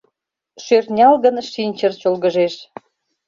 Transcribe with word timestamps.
Шӧртнялгын 0.63 1.37
шинчыр 1.51 1.91
чолгыжеш: 2.01 2.55